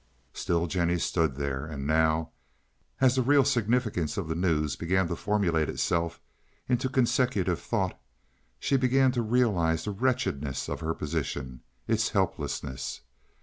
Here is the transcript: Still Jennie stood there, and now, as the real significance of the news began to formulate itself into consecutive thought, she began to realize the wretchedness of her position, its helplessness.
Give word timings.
Still 0.33 0.65
Jennie 0.65 0.97
stood 0.97 1.35
there, 1.35 1.63
and 1.63 1.85
now, 1.85 2.31
as 2.99 3.13
the 3.15 3.21
real 3.21 3.45
significance 3.45 4.17
of 4.17 4.27
the 4.27 4.33
news 4.33 4.75
began 4.75 5.07
to 5.09 5.15
formulate 5.15 5.69
itself 5.69 6.19
into 6.67 6.89
consecutive 6.89 7.59
thought, 7.61 7.99
she 8.57 8.77
began 8.77 9.11
to 9.11 9.21
realize 9.21 9.85
the 9.85 9.91
wretchedness 9.91 10.67
of 10.67 10.79
her 10.79 10.95
position, 10.95 11.61
its 11.87 12.09
helplessness. 12.09 13.01